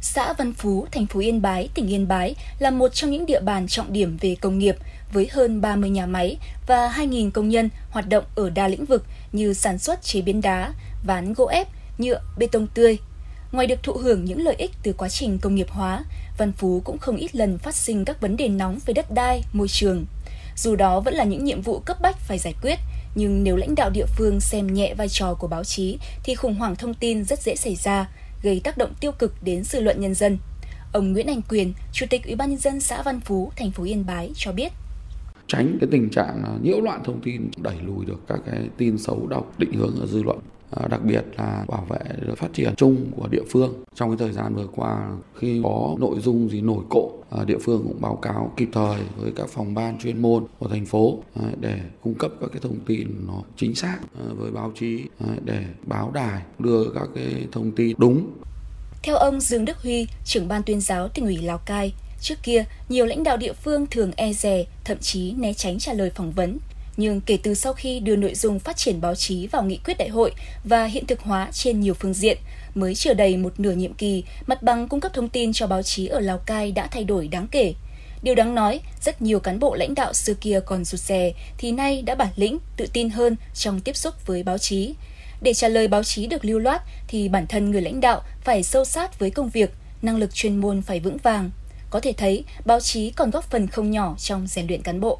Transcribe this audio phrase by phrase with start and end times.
[0.00, 3.40] Xã Văn Phú, thành phố Yên Bái, tỉnh Yên Bái là một trong những địa
[3.40, 4.76] bàn trọng điểm về công nghiệp
[5.12, 6.36] với hơn 30 nhà máy
[6.66, 10.40] và 2.000 công nhân hoạt động ở đa lĩnh vực như sản xuất chế biến
[10.40, 10.72] đá,
[11.06, 12.98] ván gỗ ép, nhựa, bê tông tươi.
[13.52, 16.04] Ngoài được thụ hưởng những lợi ích từ quá trình công nghiệp hóa,
[16.38, 19.42] Văn Phú cũng không ít lần phát sinh các vấn đề nóng về đất đai,
[19.52, 20.04] môi trường.
[20.56, 22.78] Dù đó vẫn là những nhiệm vụ cấp bách phải giải quyết,
[23.14, 26.54] nhưng nếu lãnh đạo địa phương xem nhẹ vai trò của báo chí thì khủng
[26.54, 28.08] hoảng thông tin rất dễ xảy ra,
[28.42, 30.38] gây tác động tiêu cực đến dư luận nhân dân.
[30.92, 33.84] Ông Nguyễn Anh Quyền, Chủ tịch Ủy ban nhân dân xã Văn Phú, thành phố
[33.84, 34.72] Yên Bái cho biết
[35.48, 39.26] tránh cái tình trạng nhiễu loạn thông tin đẩy lùi được các cái tin xấu
[39.26, 40.38] độc định hướng ở dư luận.
[40.70, 41.98] À, đặc biệt là bảo vệ
[42.36, 43.84] phát triển chung của địa phương.
[43.94, 47.58] Trong cái thời gian vừa qua khi có nội dung gì nổi cộ à, địa
[47.62, 51.18] phương cũng báo cáo kịp thời với các phòng ban chuyên môn của thành phố
[51.34, 55.04] à, để cung cấp các cái thông tin nó chính xác à, với báo chí
[55.20, 58.30] à, để báo đài đưa các cái thông tin đúng.
[59.02, 62.64] Theo ông Dương Đức Huy, trưởng ban tuyên giáo tỉnh ủy Lào Cai, Trước kia,
[62.88, 66.32] nhiều lãnh đạo địa phương thường e dè, thậm chí né tránh trả lời phỏng
[66.32, 66.58] vấn.
[66.96, 69.98] Nhưng kể từ sau khi đưa nội dung phát triển báo chí vào nghị quyết
[69.98, 70.32] đại hội
[70.64, 72.38] và hiện thực hóa trên nhiều phương diện,
[72.74, 75.82] mới chưa đầy một nửa nhiệm kỳ, mặt bằng cung cấp thông tin cho báo
[75.82, 77.74] chí ở Lào Cai đã thay đổi đáng kể.
[78.22, 81.72] Điều đáng nói, rất nhiều cán bộ lãnh đạo xưa kia còn rụt rè, thì
[81.72, 84.94] nay đã bản lĩnh, tự tin hơn trong tiếp xúc với báo chí.
[85.40, 88.62] Để trả lời báo chí được lưu loát thì bản thân người lãnh đạo phải
[88.62, 89.70] sâu sát với công việc,
[90.02, 91.50] năng lực chuyên môn phải vững vàng,
[91.90, 95.18] có thể thấy, báo chí còn góp phần không nhỏ trong rèn luyện cán bộ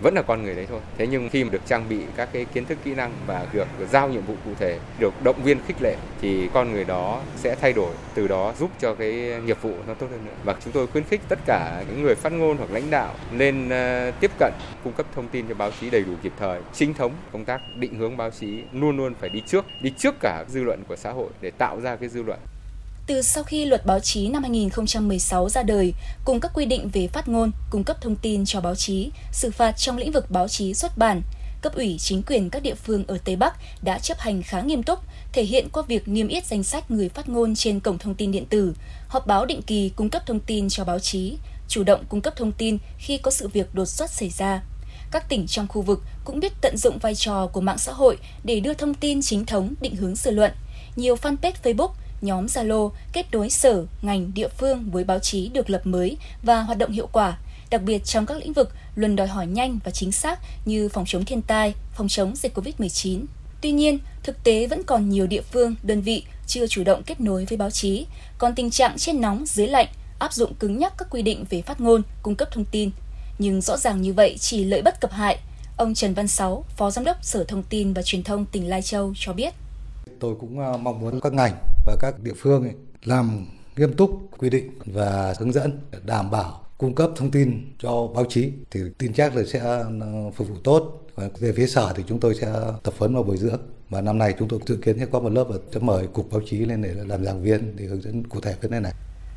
[0.00, 0.80] vẫn là con người đấy thôi.
[0.98, 3.66] Thế nhưng khi mà được trang bị các cái kiến thức kỹ năng và được
[3.90, 7.56] giao nhiệm vụ cụ thể, được động viên khích lệ thì con người đó sẽ
[7.60, 9.12] thay đổi, từ đó giúp cho cái
[9.46, 10.32] nghiệp vụ nó tốt hơn nữa.
[10.44, 13.68] Và chúng tôi khuyến khích tất cả những người phát ngôn hoặc lãnh đạo nên
[13.68, 14.52] ờ, tiếp cận
[14.84, 17.60] cung cấp thông tin cho báo chí đầy đủ kịp thời, chính thống, công tác
[17.76, 20.96] định hướng báo chí luôn luôn phải đi trước, đi trước cả dư luận của
[20.96, 22.38] xã hội để tạo ra cái dư luận
[23.06, 27.08] từ sau khi luật báo chí năm 2016 ra đời, cùng các quy định về
[27.08, 30.48] phát ngôn, cung cấp thông tin cho báo chí, xử phạt trong lĩnh vực báo
[30.48, 31.22] chí xuất bản,
[31.62, 34.82] cấp ủy chính quyền các địa phương ở Tây Bắc đã chấp hành khá nghiêm
[34.82, 34.98] túc,
[35.32, 38.32] thể hiện qua việc niêm yết danh sách người phát ngôn trên cổng thông tin
[38.32, 38.74] điện tử,
[39.08, 41.36] họp báo định kỳ cung cấp thông tin cho báo chí,
[41.68, 44.62] chủ động cung cấp thông tin khi có sự việc đột xuất xảy ra.
[45.10, 48.18] Các tỉnh trong khu vực cũng biết tận dụng vai trò của mạng xã hội
[48.44, 50.52] để đưa thông tin chính thống định hướng dư luận.
[50.96, 51.92] Nhiều fanpage Facebook
[52.24, 56.62] nhóm Zalo kết nối sở, ngành, địa phương với báo chí được lập mới và
[56.62, 57.38] hoạt động hiệu quả,
[57.70, 61.04] đặc biệt trong các lĩnh vực luôn đòi hỏi nhanh và chính xác như phòng
[61.06, 63.24] chống thiên tai, phòng chống dịch COVID-19.
[63.60, 67.20] Tuy nhiên, thực tế vẫn còn nhiều địa phương, đơn vị chưa chủ động kết
[67.20, 68.06] nối với báo chí,
[68.38, 71.62] còn tình trạng trên nóng dưới lạnh, áp dụng cứng nhắc các quy định về
[71.62, 72.90] phát ngôn, cung cấp thông tin.
[73.38, 75.38] Nhưng rõ ràng như vậy chỉ lợi bất cập hại.
[75.76, 78.82] Ông Trần Văn Sáu, Phó Giám đốc Sở Thông tin và Truyền thông tỉnh Lai
[78.82, 79.54] Châu cho biết.
[80.20, 82.74] Tôi cũng à, mong muốn các ngành và các địa phương ấy
[83.04, 83.46] làm
[83.76, 88.24] nghiêm túc quy định và hướng dẫn đảm bảo cung cấp thông tin cho báo
[88.28, 91.00] chí thì tin chắc là sẽ ờ, phục vụ tốt.
[91.14, 92.52] Và về phía sở thì chúng tôi sẽ
[92.82, 95.32] tập huấn và bồi dưỡng và năm nay chúng tôi dự kiến sẽ có một
[95.32, 98.26] lớp và sẽ mời cục báo chí lên để làm giảng viên để hướng dẫn
[98.26, 98.92] cụ thể cái này này.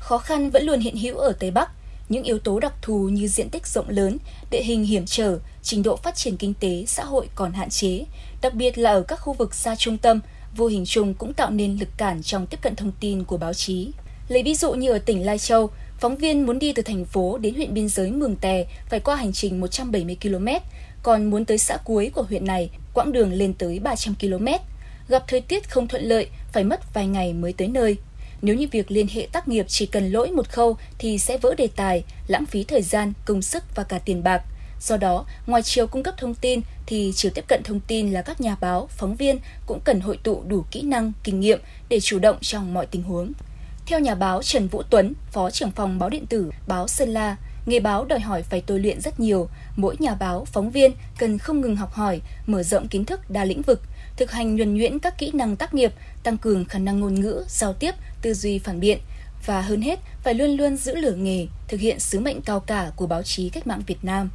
[0.00, 1.70] Khó khăn vẫn luôn hiện hữu ở Tây Bắc.
[2.08, 4.18] Những yếu tố đặc thù như diện tích rộng lớn,
[4.50, 8.04] địa hình hiểm trở, trình độ phát triển kinh tế, xã hội còn hạn chế,
[8.42, 10.20] đặc biệt là ở các khu vực xa trung tâm,
[10.56, 13.54] vô hình chung cũng tạo nên lực cản trong tiếp cận thông tin của báo
[13.54, 13.90] chí.
[14.28, 17.38] Lấy ví dụ như ở tỉnh Lai Châu, phóng viên muốn đi từ thành phố
[17.38, 20.48] đến huyện biên giới Mường Tè phải qua hành trình 170 km,
[21.02, 24.46] còn muốn tới xã cuối của huyện này, quãng đường lên tới 300 km.
[25.08, 27.96] Gặp thời tiết không thuận lợi, phải mất vài ngày mới tới nơi.
[28.42, 31.54] Nếu như việc liên hệ tác nghiệp chỉ cần lỗi một khâu thì sẽ vỡ
[31.54, 34.42] đề tài, lãng phí thời gian, công sức và cả tiền bạc.
[34.80, 38.22] Do đó, ngoài chiều cung cấp thông tin thì chiều tiếp cận thông tin là
[38.22, 42.00] các nhà báo, phóng viên cũng cần hội tụ đủ kỹ năng, kinh nghiệm để
[42.00, 43.32] chủ động trong mọi tình huống.
[43.86, 47.36] Theo nhà báo Trần Vũ Tuấn, Phó trưởng phòng báo điện tử báo Sơn La,
[47.66, 49.48] nghề báo đòi hỏi phải tôi luyện rất nhiều.
[49.76, 53.44] Mỗi nhà báo, phóng viên cần không ngừng học hỏi, mở rộng kiến thức đa
[53.44, 53.82] lĩnh vực,
[54.16, 55.92] thực hành nhuần nhuyễn các kỹ năng tác nghiệp,
[56.22, 58.98] tăng cường khả năng ngôn ngữ, giao tiếp, tư duy phản biện,
[59.46, 62.90] và hơn hết phải luôn luôn giữ lửa nghề, thực hiện sứ mệnh cao cả
[62.96, 64.30] của báo chí cách mạng Việt Nam.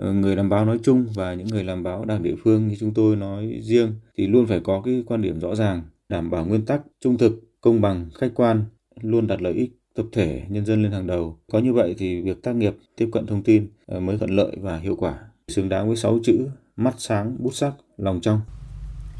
[0.00, 2.76] Ờ, người làm báo nói chung và những người làm báo đảng địa phương như
[2.80, 6.44] chúng tôi nói riêng thì luôn phải có cái quan điểm rõ ràng, đảm bảo
[6.44, 8.64] nguyên tắc trung thực, công bằng, khách quan,
[9.00, 11.38] luôn đặt lợi ích tập thể nhân dân lên hàng đầu.
[11.52, 14.56] Có như vậy thì việc tác nghiệp tiếp cận thông tin ờ, mới thuận lợi
[14.60, 15.18] và hiệu quả.
[15.48, 18.40] Xứng đáng với sáu chữ mắt sáng, bút sắc, lòng trong.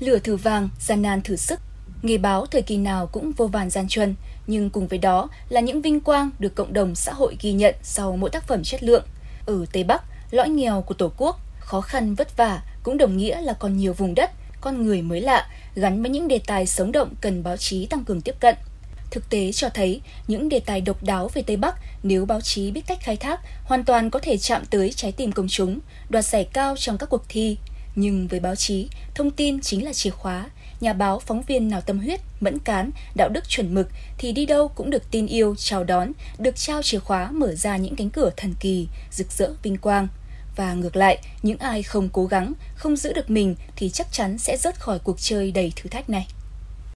[0.01, 1.61] Lửa thử vàng, gian nan thử sức.
[2.03, 4.15] Nghề báo thời kỳ nào cũng vô vàn gian truân,
[4.47, 7.75] nhưng cùng với đó là những vinh quang được cộng đồng xã hội ghi nhận
[7.83, 9.05] sau mỗi tác phẩm chất lượng.
[9.47, 13.41] Ở Tây Bắc, lõi nghèo của Tổ quốc, khó khăn vất vả cũng đồng nghĩa
[13.41, 14.31] là còn nhiều vùng đất,
[14.61, 18.05] con người mới lạ, gắn với những đề tài sống động cần báo chí tăng
[18.05, 18.55] cường tiếp cận.
[19.11, 22.71] Thực tế cho thấy, những đề tài độc đáo về Tây Bắc nếu báo chí
[22.71, 25.79] biết cách khai thác, hoàn toàn có thể chạm tới trái tim công chúng,
[26.09, 27.57] đoạt giải cao trong các cuộc thi.
[27.95, 30.51] Nhưng với báo chí, thông tin chính là chìa khóa.
[30.81, 33.89] Nhà báo, phóng viên nào tâm huyết, mẫn cán, đạo đức chuẩn mực
[34.19, 37.77] thì đi đâu cũng được tin yêu, chào đón, được trao chìa khóa mở ra
[37.77, 40.09] những cánh cửa thần kỳ, rực rỡ vinh quang.
[40.57, 44.39] Và ngược lại, những ai không cố gắng, không giữ được mình thì chắc chắn
[44.39, 46.27] sẽ rớt khỏi cuộc chơi đầy thử thách này.